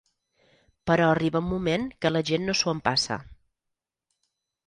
Però 0.91 1.09
arriba 1.15 1.41
un 1.47 1.49
moment 1.49 1.85
que 2.05 2.11
la 2.15 2.23
gent 2.31 2.49
no 2.51 2.57
s'ho 2.61 2.73
empassa. 2.75 3.21